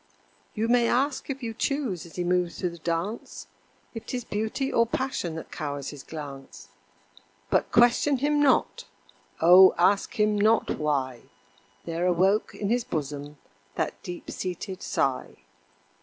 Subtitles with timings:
[0.55, 3.45] You may ask if you choose as he moves through the dance,
[3.93, 6.69] If 'tis Beauty or Passion that cowers his glance,
[7.51, 8.85] But question him not,
[9.41, 9.75] O!
[9.77, 11.29] ask him not why
[11.85, 13.37] There awoke in his bosom
[13.75, 15.35] that deep seated sigh.